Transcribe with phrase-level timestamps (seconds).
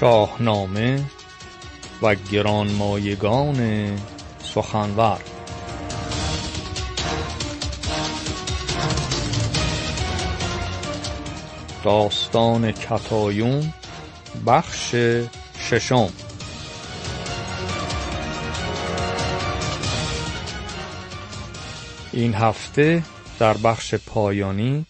[0.00, 1.04] شاهنامه
[2.02, 3.90] و گرانمایگان
[4.42, 5.20] سخنور.
[11.84, 13.72] داستان کتایون
[14.46, 14.94] بخش
[15.58, 16.08] ششم.
[22.12, 23.02] این هفته
[23.38, 24.86] در بخش پایانی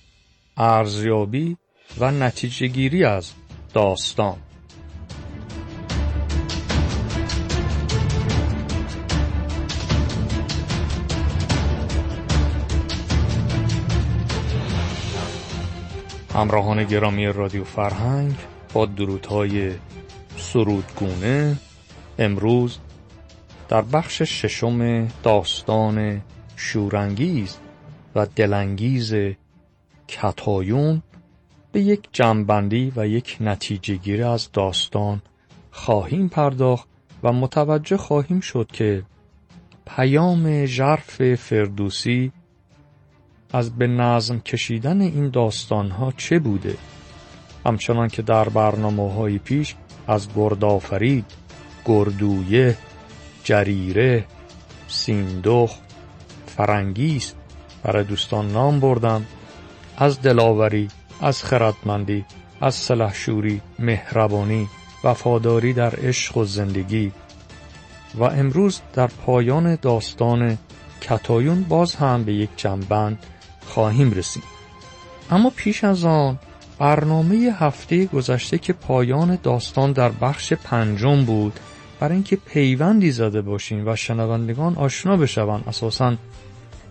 [0.56, 1.56] ارزیابی
[1.98, 3.32] و نتیجه گیری از
[3.74, 4.47] داستان.
[16.38, 18.34] همراهان گرامی رادیو فرهنگ
[18.72, 19.72] با درودهای
[20.36, 21.56] سرودگونه
[22.18, 22.78] امروز
[23.68, 26.22] در بخش ششم داستان
[26.56, 27.56] شورانگیز
[28.14, 29.14] و دلانگیز
[30.08, 31.02] کتایون
[31.72, 35.22] به یک جنبندی و یک نتیجه گیری از داستان
[35.70, 36.88] خواهیم پرداخت
[37.22, 39.02] و متوجه خواهیم شد که
[39.86, 42.32] پیام ژرف فردوسی
[43.52, 46.76] از به نظم کشیدن این داستانها چه بوده؟
[47.66, 49.74] همچنان که در برنامه های پیش
[50.06, 51.24] از گردآفرید،
[51.84, 52.76] گردویه،
[53.44, 54.24] جریره،
[54.88, 55.78] سیندخ،
[56.46, 57.36] فرنگیست
[57.82, 59.24] برای دوستان نام بردم.
[59.96, 60.88] از دلاوری،
[61.20, 62.24] از خردمندی،
[62.60, 64.68] از سلحشوری، مهربانی،
[65.04, 67.12] وفاداری در عشق و زندگی.
[68.14, 70.58] و امروز در پایان داستان
[71.00, 73.26] کتایون باز هم به یک جنبند
[73.68, 74.42] خواهیم رسید.
[75.30, 76.38] اما پیش از آن
[76.78, 81.60] برنامه هفته گذشته که پایان داستان در بخش پنجم بود
[82.00, 86.16] برای اینکه پیوندی زده باشیم و شنوندگان آشنا بشوند اساسا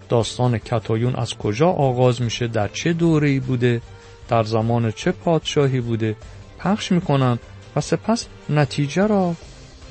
[0.09, 3.81] داستان کتایون از کجا آغاز میشه در چه دوره‌ای بوده
[4.29, 6.15] در زمان چه پادشاهی بوده
[6.59, 7.39] پخش می‌کنم
[7.75, 9.35] و سپس نتیجه را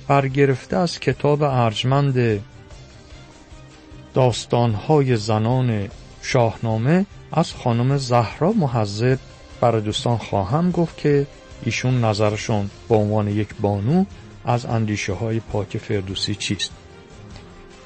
[0.08, 2.40] برگرفته از کتاب ارجمند
[4.14, 5.88] داستانهای زنان
[6.26, 9.18] شاهنامه از خانم زهرا محذب
[9.60, 11.26] برای دوستان خواهم گفت که
[11.62, 14.04] ایشون نظرشون به عنوان یک بانو
[14.44, 16.72] از اندیشه های پاک فردوسی چیست.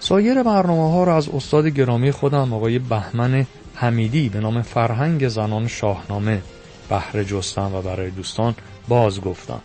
[0.00, 5.68] سایر برنامه ها را از استاد گرامی خودم آقای بهمن حمیدی به نام فرهنگ زنان
[5.68, 6.42] شاهنامه
[6.88, 8.54] بهره جستم و برای دوستان
[8.88, 9.60] باز گفتم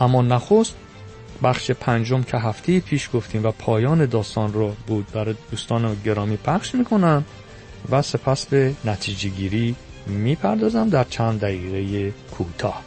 [0.00, 0.74] اما نخست
[1.42, 6.74] بخش پنجم که هفته پیش گفتیم و پایان داستان رو بود برای دوستان گرامی پخش
[6.74, 7.24] می‌کنم
[7.90, 12.82] و سپس به نتیجه گیری می‌پردازم در چند دقیقه کوتاه.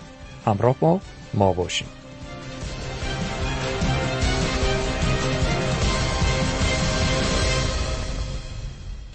[0.46, 1.00] همراه با
[1.34, 1.88] ما باشیم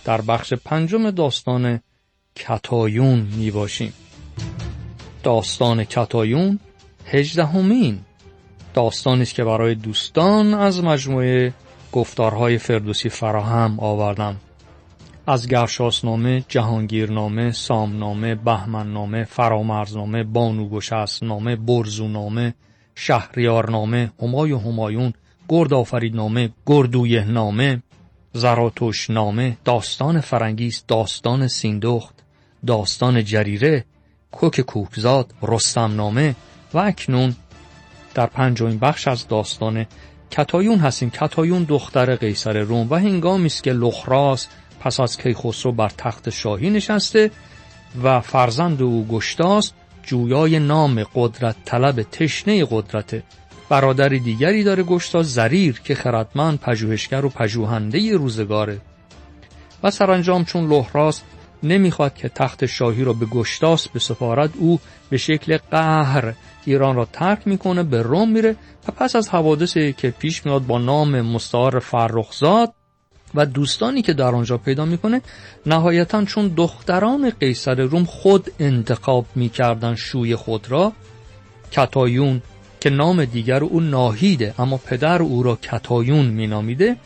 [0.04, 1.80] در بخش پنجم داستان
[2.36, 3.92] کتایون می باشیم
[5.22, 6.58] داستان کتایون
[7.06, 8.00] هجدهمین
[8.74, 11.52] داستانی است که برای دوستان از مجموعه
[11.92, 14.36] گفتارهای فردوسی فراهم آوردم.
[15.26, 22.54] از گرشاسنامه، جهانگیرنامه، سامنامه، بهمننامه، فرامرزنامه، بانوگشسنامه، برزونامه،
[22.94, 25.12] شهریارنامه، همای و همایون،
[25.48, 27.82] گرد آفریدنامه، گردویه نامه،
[28.32, 32.14] زراتوش نامه، داستان فرنگیس، داستان سیندخت،
[32.66, 33.84] داستان جریره،
[34.32, 36.34] کوک کوکزاد، رستم نامه
[36.74, 37.36] و اکنون
[38.14, 39.86] در پنجمین بخش از داستان
[40.30, 41.10] کتایون هستیم.
[41.10, 44.46] کتایون دختر قیصر روم و هنگامی است که لخراس
[44.80, 47.30] پس از کیخسرو بر تخت شاهی نشسته
[48.02, 49.72] و فرزند او گشتاس
[50.02, 53.22] جویای نام قدرت طلب تشنه قدرت.
[53.68, 58.80] برادر دیگری داره گشتاس زریر که خردمند پژوهشگر و پژوهنده روزگاره
[59.82, 61.22] و سرانجام چون لحراس
[61.62, 64.80] نمی‌خواد که تخت شاهی را به گشتاس به سفارت او
[65.10, 66.34] به شکل قهر
[66.64, 68.56] ایران را ترک می‌کنه به روم میره
[68.88, 72.72] و پس از حوادثی که پیش میاد با نام مستعار فرخزاد
[73.34, 75.22] و دوستانی که در آنجا پیدا می‌کنه
[75.66, 80.92] نهایتا چون دختران قیصر روم خود انتخاب می‌کردن شوی خود را
[81.70, 82.42] کتایون
[82.80, 86.96] که نام دیگر او ناهیده اما پدر او را کتایون مینامیده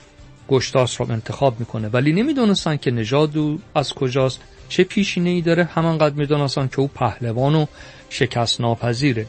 [0.49, 1.89] گشتاس را انتخاب می‌کنه.
[1.89, 6.89] ولی نمی‌دونستن که نژاد او از کجاست چه پیشینه ای داره همانقدر می‌دونستن که او
[6.89, 7.67] پهلوان و
[8.11, 9.27] شکست ناپذیره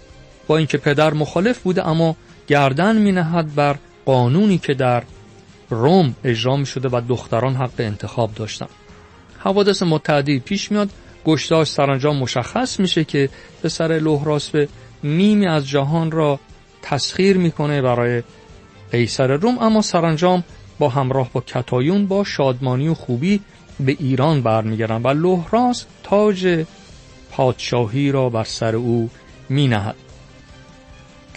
[0.47, 2.15] با اینکه پدر مخالف بوده اما
[2.47, 5.03] گردن مینهد بر قانونی که در
[5.69, 8.67] روم اجرا می شده و دختران حق انتخاب داشتن
[9.39, 10.89] حوادث متعدی پیش میاد
[11.25, 13.29] گشتاش سرانجام مشخص میشه که
[13.63, 13.87] پسر
[14.51, 14.67] به
[15.03, 16.39] نیمی از جهان را
[16.81, 18.23] تسخیر می‌کنه برای
[18.91, 20.43] قیصر روم اما سرانجام
[20.79, 23.41] با همراه با کتایون با شادمانی و خوبی
[23.79, 26.65] به ایران برمیگردن و لهراسب تاج
[27.31, 29.09] پادشاهی را بر سر او
[29.49, 30.06] می نهد.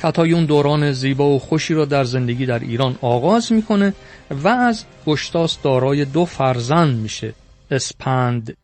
[0.02, 3.94] کتایون دوران زیبا و خوشی را در زندگی در ایران آغاز می‌کنه
[4.30, 7.34] و از گشتاسب دارای دو فرزند میشه.
[7.70, 8.56] اسپند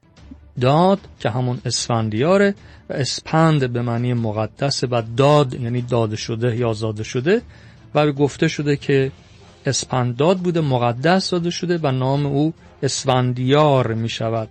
[0.61, 2.55] داد که همون اسفندیاره
[2.91, 7.43] و اسپند به معنی مقدس و داد یعنی داده شده یا زاده شده
[7.95, 9.13] و گفته شده که
[9.67, 14.49] اسپنداد بوده مقدس داده شده و نام او اسفندیار می شود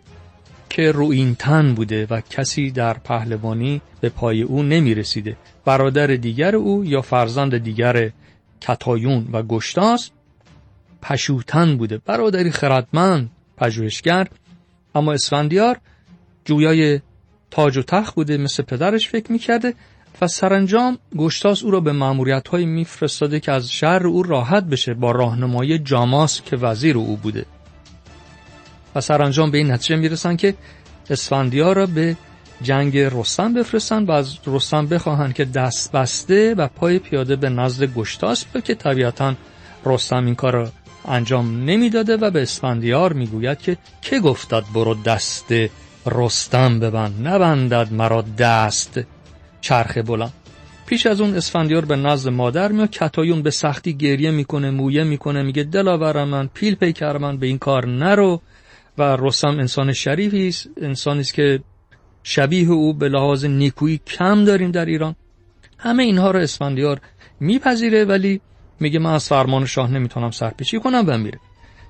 [0.70, 6.86] که روینتن بوده و کسی در پهلوانی به پای او نمی رسیده برادر دیگر او
[6.86, 8.12] یا فرزند دیگر
[8.62, 10.10] کتایون و گشتاس
[11.02, 11.98] پشوتن بوده.
[11.98, 14.28] برادری خردمند پژوهشگر.
[14.96, 15.78] اما اسفندیار
[16.46, 17.00] جویای
[17.52, 19.74] تاج و تخت بوده مثل پدرش فکر می‌کرده
[20.22, 24.94] و سرانجام گشتاس او را به معمولیت های میفرستاده که از شهر او راحت بشه
[24.94, 27.46] با راهنمایی جاماس که وزیر او بوده.
[28.96, 30.56] و سرانجام به این نتیجه می‌رسن که
[31.10, 32.18] اسفندیار را به
[32.62, 37.84] جنگ رستم بفرستن و از رستم بخواهند که دست بسته و پای پیاده به نزد
[37.84, 39.34] گشتاس که طبیعتا
[39.86, 40.72] رستم این کار را
[41.08, 45.54] انجام نمی‌داده و به اسفندیار می‌گوید که که گفتد برو دست
[46.06, 49.00] رستم ببند نبندد مرا دست.
[49.62, 50.34] چرخ بلند.
[50.86, 55.44] پیش از اون اسفندیار به نزد مادر میاد کتایون به سختی گریه می‌کنه مویه می‌کنه
[55.44, 58.42] میگه دلاور من پیل پیکر من به این کار نرو.
[58.98, 61.60] و رستم انسان شریفی است انسانی است که
[62.24, 65.16] شبیه او به لحاظ نیکویی کم داریم در ایران.
[65.78, 67.02] همه اینها رو اسفندیار
[67.40, 68.42] میپذیره ولی
[68.80, 71.40] میگه من از فرمان شاه نمی‌تونم سرپیچی کنم و میره.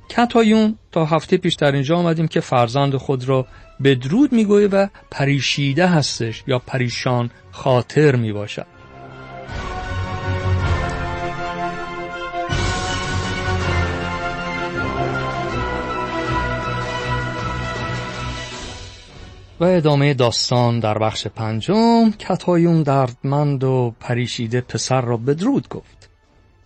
[0.09, 3.47] کتایون تا هفته پیش در اینجا آمدیم که فرزند خود را
[3.83, 8.74] بدرود می‌گویه و پریشیده هستش یا پریشان خاطر می‌باشد.
[19.59, 26.09] و ادامه داستان در بخش پنجم کتایون دردمند و پریشیده پسر را بدرود گفت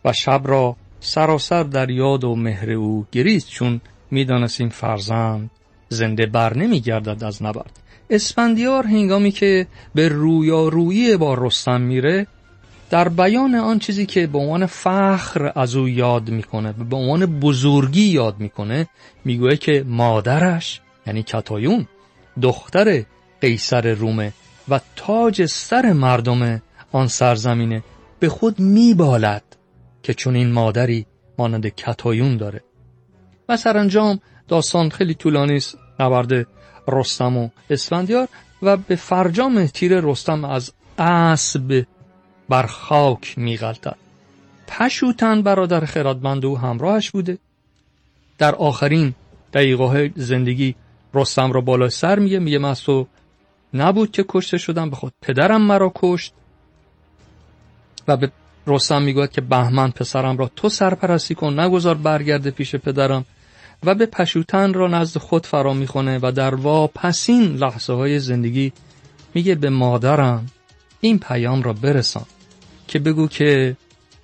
[0.06, 3.82] و شب را سراسر در یاد و مهر او گریست چون
[4.12, 5.50] می‌دانست این فرزند
[5.90, 7.80] زنده بر نمی گردد از نبرد.
[8.10, 12.28] اسفندیار هنگامی که به رویارویی با رستم میره
[12.90, 18.06] در بیان آن چیزی که به عنوان فخر از او یاد می‌کنه به عنوان بزرگی
[18.06, 18.88] یاد می‌کنه
[19.26, 21.88] میگوه که مادرش یعنی کتایون
[22.42, 23.04] دختر
[23.42, 24.34] قیصر رومه
[24.70, 26.62] و تاج سر مردم
[26.92, 27.84] آن سرزمینه
[28.20, 29.44] به خود میبالد
[30.04, 31.06] که چون این مادری
[31.38, 32.64] مانند کتایون داره.
[33.50, 35.78] و سرانجام داستان خیلی طولانی است.
[36.00, 36.48] نبرد
[36.88, 38.28] رستم و اسفندیار
[38.62, 41.86] و به فرجام تیر رستم از اسب
[42.50, 43.98] بر خاک میغلطد.
[44.68, 47.38] پشوتن برادر خردمند او همراهش بوده.
[48.38, 49.16] در آخرین
[49.54, 50.76] دقیقه زندگی
[51.14, 53.08] رستم را بالا سر میگه میگه من تو
[53.74, 56.34] نبود که کشته شدم به خود پدرم مرا کشت.
[58.08, 58.32] و به
[58.68, 63.26] رستم می‌گوید که بهمن پسرم را تو سرپرستی کن نگذار برگرده پیش پدرم.
[63.84, 68.74] و به پشوتن را نزد خود فرا می‌خونه و در واپسین لحظه های زندگی
[69.34, 70.46] میگه به مادرم
[71.02, 72.26] این پیام را برسان
[72.88, 73.78] که بگو که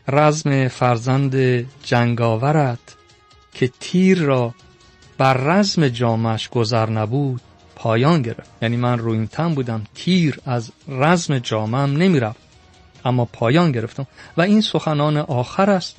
[0.07, 1.35] رزم فرزند
[1.83, 2.95] جنگاورت
[3.53, 4.53] که تیر را
[5.17, 7.41] بر رزم جامش گذر نبود
[7.75, 8.49] پایان گرفت.
[8.61, 12.39] یعنی من روی این تن بودم تیر از رزم جامم نمی‌رفت.
[13.05, 15.95] اما پایان گرفتم و این سخنان آخر است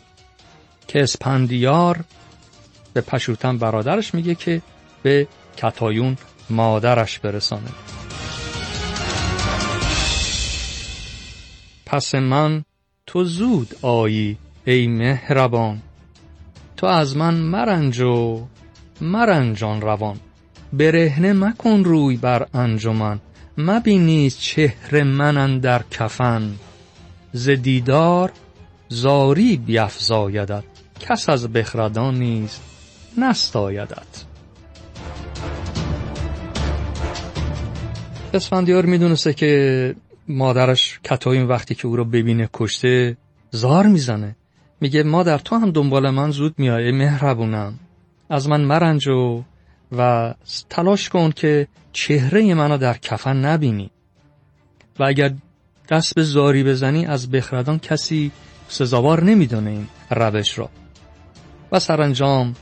[0.89, 2.05] که اسپندیار
[2.93, 4.63] به پشوتن برادرش میگه که
[5.03, 6.17] به کتایون
[6.51, 7.71] مادرش برسانه.
[11.87, 12.65] پس من
[13.07, 15.83] تو زود آیی ای مهربان.
[16.77, 18.47] تو از من مرنج و
[19.01, 20.17] مرنجان روان.
[20.73, 23.19] برهنه مکن روی بر انجمن
[23.59, 26.55] مبینی چهره من در کفن.
[27.33, 28.33] ز دیدار
[28.89, 30.65] زاری بیفزایدت
[31.01, 32.59] کس از بخردان نیز
[33.19, 34.25] نستایدت.
[38.35, 39.95] اسفندیار می‌دونسته که
[40.29, 43.17] مادرش کتایم وقتی که او رو ببینه کشته
[43.51, 44.37] زار می‌زنه.
[44.81, 47.79] میگه مادر تو هم دنبال من زود میای مهربونم.
[48.31, 49.43] از من مرنج و
[49.93, 50.35] و
[50.71, 53.91] تلاش کن که چهره منو در کفن نبینی.
[54.99, 55.33] و اگر
[55.89, 58.33] دست به زاری بزنی از بخردان کسی
[58.69, 60.69] سزاوار نمی‌دونه این روش را.
[61.73, 62.55] و سرانجام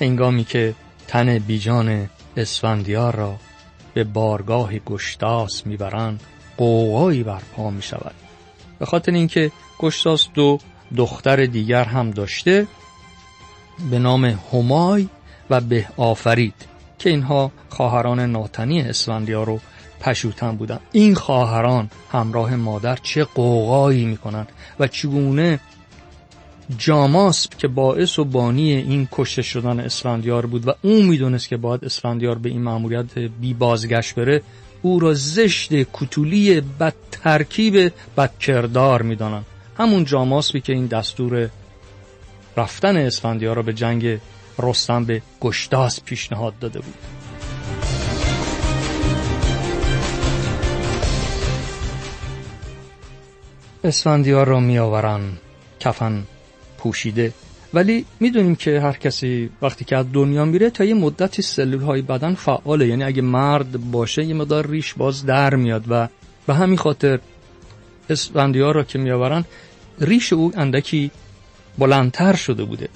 [0.00, 0.74] هنگامی که
[1.08, 3.36] تن بیجان اسفندیار را
[3.94, 6.22] به بارگاه گشتاس می‌برند
[6.56, 8.14] قوقایی برپا می شود
[8.78, 10.58] به خاطر اینکه گشتاس دو
[10.96, 12.66] دختر دیگر هم داشته
[13.90, 15.08] به نام همای
[15.50, 16.54] و به آفرید
[16.98, 19.60] که اینها خواهران ناتنی اسفندیار و
[20.00, 24.46] پشوتن بودن این خواهران همراه مادر چه قوقایی می‌کنن
[24.80, 25.60] و چگونه
[26.78, 31.84] جاماسب که باعث و بانی این کشته شدن اسفندیار بود و اون می‌دونست که باید
[31.84, 34.42] اسفندیار به این مأموریت بی بازگشت بره
[34.82, 39.42] او را زشت کتولی بد ترکیب بد کردار می‌دانن
[39.78, 41.50] همون جاماسبی که این دستور
[42.56, 44.18] رفتن اسفندیار را به جنگ
[44.58, 46.94] رستم به گشتاس پیشنهاد داده بود.
[53.84, 55.20] اسفندیار را میآورن
[55.80, 56.22] کفن
[56.78, 57.32] پوشیده.
[57.74, 62.02] ولی می‌دونیم که هر کسی وقتی که از دنیا میره تا یه مدتی سلول های
[62.02, 62.86] بدن فعاله.
[62.86, 66.08] یعنی اگه مرد باشه یه مدار ریش باز در میاد و
[66.46, 67.18] به همین خاطر
[68.10, 69.44] اسفندیار را که میآورن
[70.00, 71.10] ریش او اندکی
[71.80, 72.88] بلندتر شده بوده.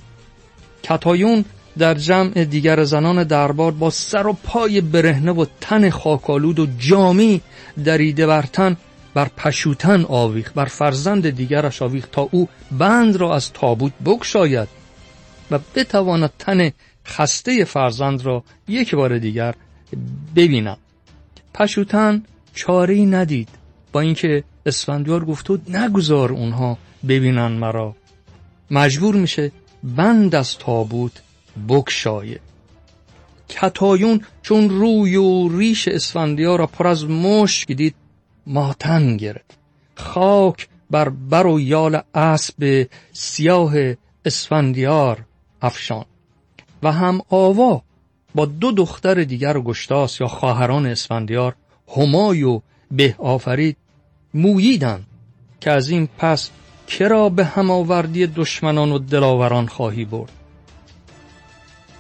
[0.83, 1.45] کتایون
[1.79, 7.41] در جمع دیگر زنان دربار با سر و پای برهنه و تن خاکالود و جامی
[7.85, 8.77] دریده بر تن
[9.15, 12.49] بر پشوتن آویخ بر فرزند دیگرش آویخ تا او
[12.79, 14.69] بند را از تابوت بگشاید
[15.51, 16.71] و بتواند تن
[17.07, 19.55] خسته فرزند را یک بار دیگر
[20.37, 20.77] ببیند.
[21.55, 22.23] پشوتن
[22.55, 23.49] چاری ندید.
[23.93, 27.95] با اینکه اسفندیار گفت نگذار اونها ببینن مرا.
[28.71, 29.53] مجبور میشه
[29.83, 31.23] بند از تابوت
[31.69, 32.41] بکشایه
[33.49, 37.95] کتایون چون روی و ریش اسفندیار را پر از مشک دید
[38.47, 39.59] ماتن گرفت.
[39.95, 43.75] خاک بر بر و یال اسب سیاه
[44.25, 45.25] اسفندیار
[45.63, 46.05] افشان.
[46.83, 47.83] و هم آوا
[48.35, 51.55] با دو دختر دیگر گشتاس یا خواهران اسفندیار
[51.97, 53.77] همای و به آفرید
[54.35, 55.07] موییدن
[55.61, 56.51] که از این پس
[56.87, 60.33] کرا به هماوردی دشمنان و دلاوران خواهی برد.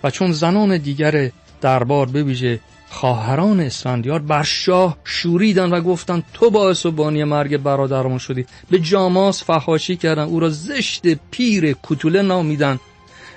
[0.05, 6.87] و چون زنان دیگر دربار بویژه خواهران اسفندیار بر شاه شوریدن و گفتند تو باعث
[6.87, 8.47] و بانی مرگ برادرمون شدی.
[8.71, 12.81] به جاماس فحاشی کردن او را زشت پیر کتوله نامیدن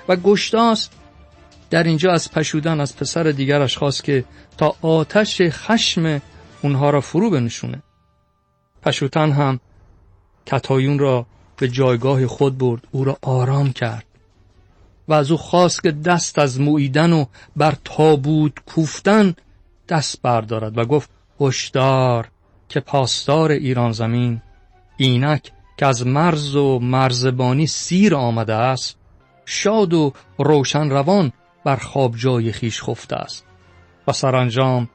[0.08, 0.88] و گشتاس
[1.70, 4.24] در اینجا از پشودن از پسر دیگرش خواست که
[4.58, 6.20] تا آتش خشم
[6.62, 7.82] اونها را فرو بنشونه.
[8.82, 9.60] پشوتن هم
[10.46, 11.26] کتایون را
[11.58, 12.80] به جایگاه خود برد.
[12.90, 14.04] او را آرام کرد.
[15.08, 17.24] و از او خواست که دست از مویدن و
[17.56, 19.34] بر تابوت کوفتن
[19.88, 21.10] دست بردارد و گفت
[21.40, 22.28] هشدار
[22.68, 24.42] که پاسدار ایران زمین
[24.96, 28.96] اینک که از مرز و مرزبانی سیر آمده است
[29.44, 31.32] شاد و روشن روان
[31.64, 33.44] بر خواب جای خیش خفته است.
[34.08, 34.88] و سرانجام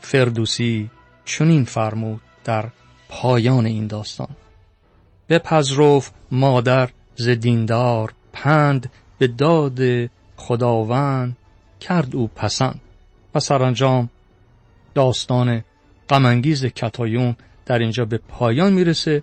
[0.00, 0.90] فردوسی
[1.24, 2.68] چنین فرمود در
[3.08, 4.28] پایان این داستان.
[5.30, 7.28] بپذرف مادر ز
[8.32, 9.80] پند به داد
[10.36, 11.36] خداوند
[11.80, 12.80] کرد او پسند
[13.34, 14.10] و سرانجام
[14.94, 15.64] داستان
[16.08, 19.22] غمانگیز کتایون در اینجا به پایان می‌رسه.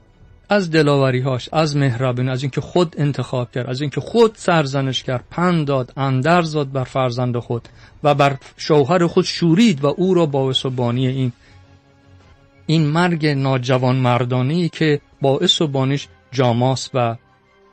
[0.50, 5.68] از دلاوریهاش از مهربانی از اینکه خود انتخاب کرد از اینکه خود سرزنش کرد پند
[5.68, 7.68] داد اندرز داد بر فرزند خود
[8.04, 11.32] و بر شوهر خود شورید و او را باعث و بانی این
[12.68, 17.16] این مرگ ناجوان مردانی که باعث و بانیش جاماس و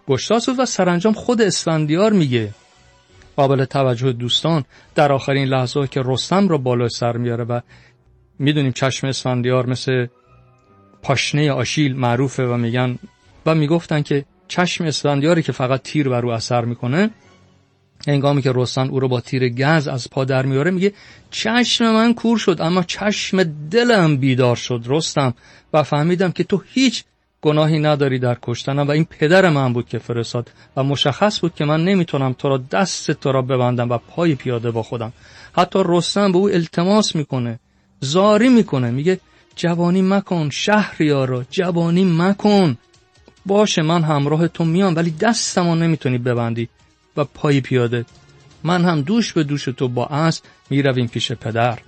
[0.09, 2.51] گشتاس و سرانجام خود اسفندیار میگه.
[3.37, 7.61] قابل توجه دوستان در آخرین لحظه که رستم را بالای سر میاره و
[8.39, 10.07] می‌دونیم چشم اسفندیار مثل
[11.03, 12.99] پاشنه آشیل معروفه و میگن
[13.47, 17.11] و می‌گفتن که چشم اسفندیاری که فقط تیر بر او اثر می‌کنه
[18.09, 20.93] هنگامی که رستم او رو با تیر گز از پا در میاره میگه
[21.31, 25.35] چشم من کور شد اما چشم دلم بیدار شد رستم.
[25.73, 27.05] و فهمیدم که تو هیچ
[27.43, 31.65] گناهی نداری در کشتنم و این پدر من بود که فرستاد و مشخص بود که
[31.65, 35.13] من نمی‌تونم تو را دست تو را ببندم و پای پیاده با خودم.
[35.53, 37.59] حتی رستم به او التماس می‌کنه
[38.01, 39.21] زاری می‌کنه میگه
[39.57, 42.77] جوانی مکن شهریارا جوانی مکن
[43.47, 46.69] باشه من همراه تو میام ولی دستمو نمی‌تونی ببندی.
[47.17, 48.05] و پای پیاده.
[48.65, 51.79] من هم دوش به دوش تو با اسب می‌رویم پیش پدر.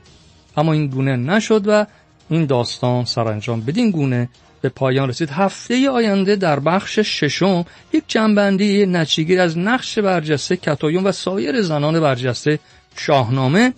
[0.57, 1.87] اما این گونه نشد و
[2.29, 4.29] این داستان سرانجام بدین گونه
[4.61, 5.31] به پایان رسید.
[5.31, 12.01] هفته آینده در بخش ششم یک جنبندی نچیگیر از نقش برجسته کتایون و سایر زنان
[12.01, 12.59] برجسته
[12.97, 13.73] شاهنامه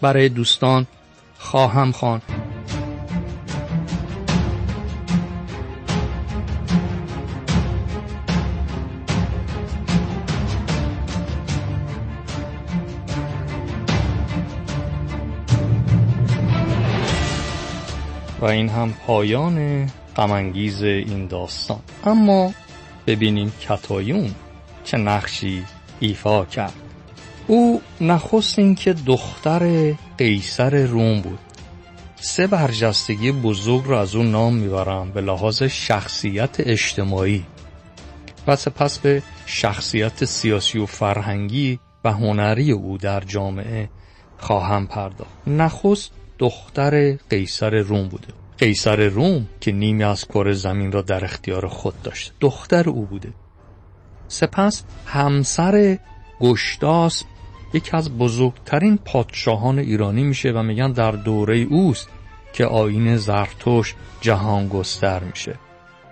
[0.00, 0.86] برای دوستان
[1.38, 2.22] خواهم خواند.
[18.40, 21.80] و این هم پایان غمانگیز این داستان.
[22.04, 22.52] اما
[23.06, 24.34] ببینیم کتایون
[24.84, 25.64] چه نقشی
[26.00, 26.72] ایفا کرد.
[27.46, 31.38] او نخست اینکه دختر قیصر روم بود.
[32.20, 37.44] سه برجستگی بزرگ را از اون نام می‌برم به لحاظ شخصیت اجتماعی.
[38.46, 43.88] و سپس به شخصیت سیاسی و فرهنگی و هنری او در جامعه
[44.38, 45.30] خواهم پرداخت.
[45.46, 48.28] نخست دختر قیصر روم بوده.
[48.58, 53.32] قیصر روم که نیمی از کره زمین را در اختیار خود داشت دختر او بوده.
[54.28, 55.98] سپس همسر
[56.40, 57.24] گشتاس
[57.74, 62.08] یکی از بزرگترین پادشاهان ایرانی میشه و میگن در دوره اوست
[62.52, 65.54] که آین زرتوش جهان گستر میشه.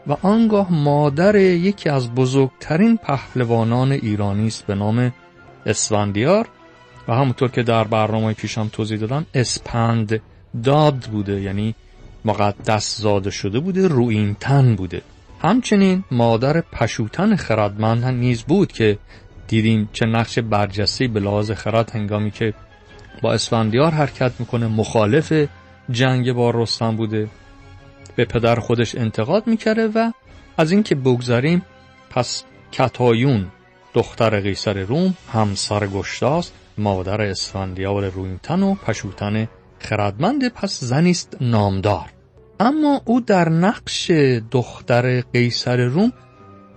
[0.07, 5.13] و آنگاه مادر یکی از بزرگترین پهلوانان ایرانی است به نام
[5.67, 6.49] اسفندیار.
[7.09, 10.21] و همونطور که در برنامه پیشم توضیح دادم اسپند
[10.65, 11.75] داد بوده یعنی
[12.25, 15.03] مقدس زاده شده بوده روین تن بوده.
[15.43, 18.99] همچنین مادر پشوتن خردمند نیز بود که
[19.49, 22.55] دیدیم چه نقش برجسته به لحاظ خرد هنگامی که
[23.23, 25.33] با اسفندیار حرکت می‌کنه مخالف
[25.91, 27.29] جنگ با رستم بوده.
[28.17, 30.13] به پدر خودش انتقاد می‌کرده و
[30.57, 31.63] از اینکه بگذاریم
[32.11, 33.47] پس کتایون
[33.95, 42.13] دختر قیصر روم همسر گشتاس مادر اسفندیار روینتن و پشوتن خردمند پس زنیست نامدار.
[42.61, 44.11] اما او در نقش
[44.51, 46.13] دختر قیصر روم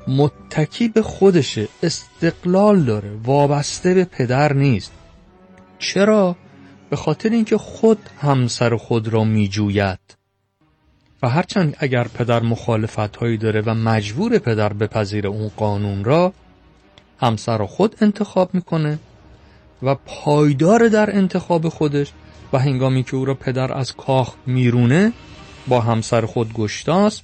[0.07, 4.91] متکی به خودشه استقلال داره وابسته به پدر نیست.
[5.79, 6.35] چرا؟
[6.89, 9.99] به خاطر اینکه خود همسر خود را میجوید.
[11.23, 16.33] و هرچند اگر پدر مخالفت هایی داره و مجبور پدر بپذیر اون قانون را
[17.19, 18.99] همسر خود انتخاب می‌کنه.
[19.83, 22.11] و پایدار در انتخاب خودش
[22.53, 25.13] و هنگامی که او را پدر از کاخ میرونه
[25.67, 27.21] با همسر خود گشتاس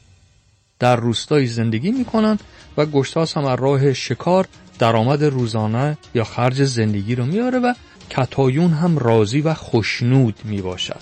[0.79, 2.39] در روستایی زندگی می‌کنن
[2.77, 4.47] و گشتاس هم از راه شکار
[4.79, 7.73] درآمد روزانه یا خرج زندگی رو میاره و
[8.09, 11.01] کتایون هم راضی و خوشنود می‌باشد.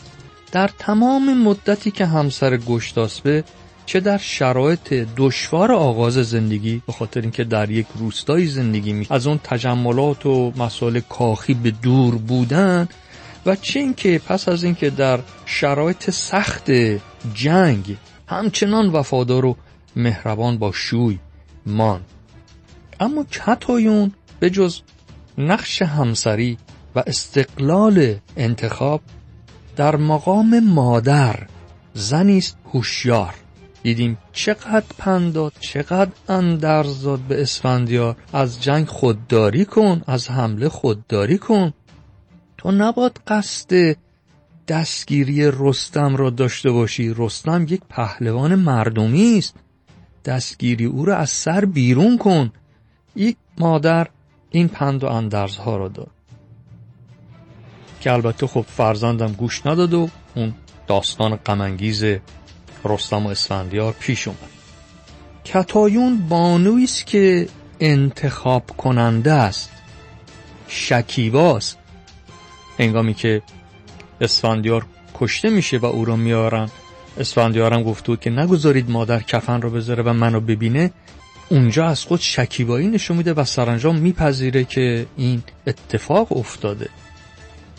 [0.52, 3.44] در تمام مدتی که همسر گشتاس به
[3.86, 9.28] چه در شرایط دشوار آغاز زندگی به خاطر اینکه در یک روستایی زندگی می از
[9.28, 12.88] اون تجملات و مسائل کاخی به دور بودن
[13.46, 16.72] و چه اینکه پس از اینکه در شرایط سخت
[17.34, 19.58] جنگ همچنان وفادار و
[19.96, 21.20] مهربان با شوی
[21.66, 22.02] مان.
[23.00, 24.82] اما کتایون به جز
[25.38, 26.58] نقش همسری
[26.96, 29.02] و استقلال انتخاب
[29.76, 31.48] در مقام مادر
[31.94, 33.45] زنی است هوشیار.
[33.86, 38.16] دیدیم چقدر پنداد چقدر اندرز داد به اسفندیار.
[38.34, 41.74] از جنگ خودداری کن از حمله خودداری کن.
[42.58, 43.98] تو نباد قصد
[44.68, 47.14] دستگیری رستم را داشته باشی.
[47.18, 49.56] رستم یک پهلوان مردمی است.
[50.26, 52.52] دستگیری او را از سر بیرون کن.
[53.16, 54.08] یک مادر
[54.50, 56.12] این پند و اندرزها را داد
[58.02, 60.54] که البته خب فرزندم گوش نداد و اون
[60.88, 62.04] داستان غمانگیز
[62.86, 64.40] رستم و اسفندیار پیش اومد.
[65.46, 67.48] کتایون بانویی است که
[67.80, 69.70] انتخاب کننده است.
[70.68, 71.78] شکیباست
[72.80, 73.42] هنگامی که
[74.22, 76.70] اسفندیار کشته میشه و او را میارن
[77.18, 80.92] اسفندیارم گفته بود که نگذارید مادر کفن رو بذاره و منو ببینه.
[81.50, 86.90] اونجا از خود شکیبایی نشون میده و سرانجام میپذیره که این اتفاق افتاده.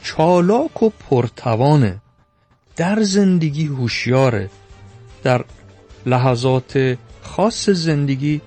[0.02, 1.96] چالاک و پرتوانه.
[2.76, 4.50] در زندگی هوشیاره.
[5.26, 5.44] در
[6.06, 8.40] لحظات خاص زندگی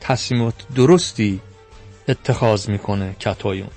[0.00, 1.40] تصمیمات درستی
[2.08, 3.68] اتخاذ می‌کنه کتایون.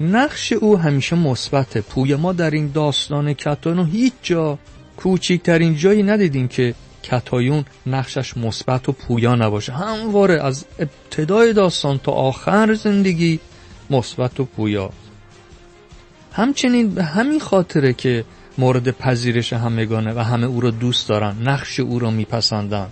[0.00, 1.78] نقش او همیشه مثبت.
[1.78, 4.58] پوی ما در این داستان کتایون هیچ جا
[4.96, 9.72] کوچکترین جایی ندیدیم که کتایون نقشش مثبت و پویا نباشه.
[9.72, 13.40] همواره از ابتدای داستان تا آخر زندگی
[13.90, 14.90] مثبت و پویا.
[16.32, 18.24] همچنین به همین خاطره که
[18.58, 22.88] مورد پذیرش همگانه و همه او را دوست دارن نقش او را میپسندن.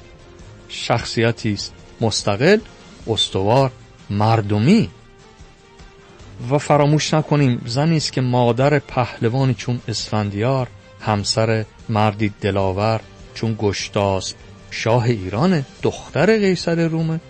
[0.68, 2.58] شخصیتی است مستقل
[3.06, 3.70] استوار
[4.10, 4.90] مردمی.
[6.50, 10.68] و فراموش نکنیم زنی است که مادر پهلوانی چون اسفندیار
[11.00, 13.00] همسر مردی دلاور
[13.34, 14.34] چون گشتاس
[14.70, 17.20] شاه ایران دختر قیصر رومه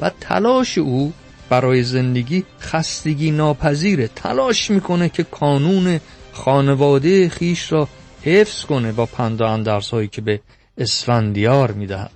[0.00, 1.12] و تلاش او
[1.48, 6.00] برای زندگی خستگی ناپذیره تلاش می‌کنه که کانون
[6.32, 7.88] خانواده خیش را
[8.22, 10.40] حفظ کنه با پند و اندرزهایی که به
[10.78, 12.10] اسفندیار می‌دهد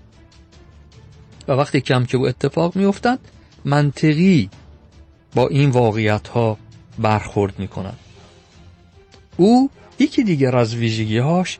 [1.48, 3.18] و وقتی کم که او اتفاق میافتد
[3.64, 4.50] منطقی
[5.34, 6.58] با این واقعیت ها
[6.98, 7.98] برخورد می کند.
[9.36, 11.58] او یکی دیگر از ویژگیهاش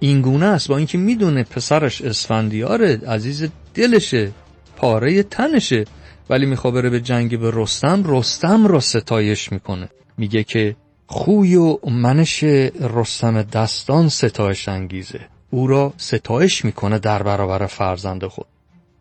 [0.00, 4.32] این گونه است با اینکه می‌دونه پسرش اسفندیاره عزیز دلشه
[4.76, 5.84] پاره تنشه
[6.30, 10.76] ولی می‌خواد بره به جنگ به رستم رستم را ستایش می‌کنه میگه که
[11.12, 12.42] خوی و منش
[12.80, 15.20] رستم دستان ستایش انگیزه.
[15.50, 18.46] او را ستایش می‌کنه در برابر فرزند خود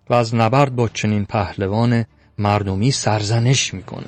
[0.10, 2.06] و از نبرد با چنین پهلوان
[2.38, 4.08] مردمی سرزنش می‌کنه.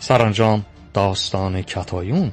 [0.00, 2.32] سرانجام داستان کتایون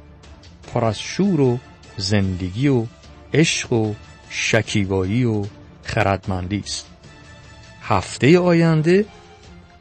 [0.74, 1.58] پر از شور و
[1.98, 2.86] زندگی و
[3.34, 3.94] عشق و
[4.30, 5.46] شکیبایی و
[5.84, 6.90] خردمندی است.
[7.82, 9.06] هفته آینده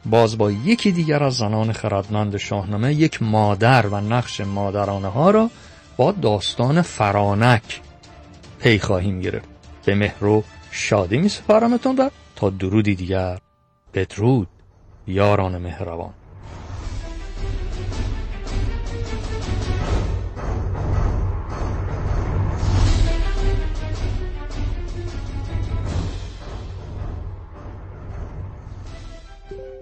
[0.05, 5.49] باز با یکی دیگر از زنان خردمند شاهنامه یک مادر و نقش مادرانه ها را
[5.97, 7.81] با داستان فرانک
[8.59, 9.49] پی خواهیم گرفت.
[9.85, 13.37] به مهر و شادی می سپارمتون و تا درودی دیگر.
[13.93, 14.47] بدرود
[15.07, 16.13] یاران مهربان.